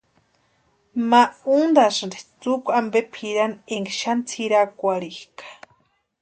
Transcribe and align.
Ma 1.09 1.21
untasïnti 1.57 2.19
tsukwa 2.39 2.71
ampe 2.79 2.99
pʼirani 3.13 3.57
énka 3.75 3.93
xani 4.01 4.21
tsʼirakwarhikʼa. 4.27 5.47